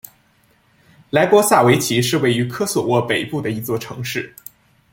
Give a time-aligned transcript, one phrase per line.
[1.11, 4.33] 莱波萨维奇是位于科索沃北部的一座城市。